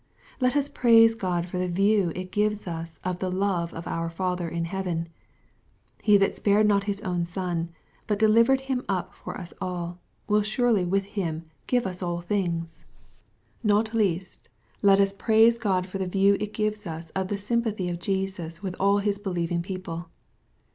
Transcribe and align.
—Let 0.41 0.55
us 0.55 0.67
praise 0.67 1.13
God 1.13 1.45
for 1.45 1.59
the 1.59 1.67
view 1.67 2.11
it 2.15 2.31
gives 2.31 2.65
us 2.65 2.99
of 3.03 3.19
the 3.19 3.29
love 3.29 3.71
of 3.71 3.85
our 3.85 4.09
Father 4.09 4.49
in 4.49 4.65
heaven. 4.65 5.09
He 6.01 6.17
that 6.17 6.33
spared 6.33 6.67
not 6.67 6.85
His 6.85 7.01
own 7.01 7.23
Son, 7.23 7.69
but 8.07 8.17
delivered 8.17 8.61
Him 8.61 8.83
up 8.89 9.13
for 9.13 9.37
us 9.37 9.53
all, 9.61 9.99
will 10.27 10.41
flurely 10.41 10.87
with 10.89 11.03
Him 11.05 11.45
give 11.67 11.85
us 11.85 12.01
all 12.01 12.19
things.— 12.19 12.83
^Not 13.63 13.93
least, 13.93 14.49
let 14.81 14.99
us 14.99 15.09
S98 15.09 15.09
XXPOBITOBT 15.09 15.09
THOUGHTS. 15.19 15.23
praise 15.25 15.59
Qoi 15.59 15.85
for 15.85 15.97
the 15.99 16.07
view 16.07 16.35
it 16.39 16.53
gives 16.53 16.87
us 16.87 17.11
of 17.11 17.27
the 17.27 17.37
sympathy 17.37 17.87
of 17.87 17.99
Jesus 17.99 18.63
with 18.63 18.75
all 18.79 18.97
His 18.97 19.19
believing 19.19 19.61
people. 19.61 20.09